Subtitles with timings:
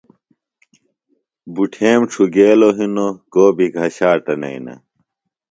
[1.53, 4.75] بُٹھیم ڇُھگیلوۡ ہِنوۡ کو بیۡ گھشاٹہ نئینہ۔